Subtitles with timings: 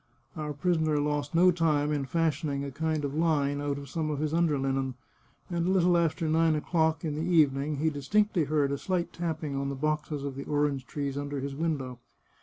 [0.35, 4.17] Our prisoner lost no time in fashioning a kind of line out of some of
[4.17, 4.95] his under linen,
[5.47, 9.55] and a little after nine o'clock in the evening he distinctly heard a slight tapping
[9.55, 11.99] on the boxes of the orange trees under his window.